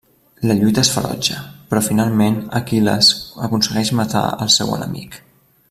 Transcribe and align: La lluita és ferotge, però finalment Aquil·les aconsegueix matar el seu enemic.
La 0.51 0.53
lluita 0.59 0.83
és 0.85 0.89
ferotge, 0.93 1.35
però 1.73 1.81
finalment 1.89 2.39
Aquil·les 2.61 3.13
aconsegueix 3.49 3.93
matar 4.01 4.25
el 4.47 4.55
seu 4.59 4.77
enemic. 4.79 5.21